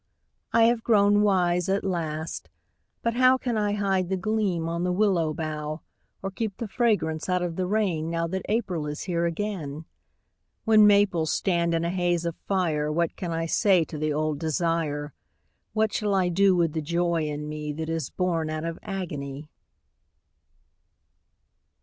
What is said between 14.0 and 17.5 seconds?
old desire, What shall I do with the joy in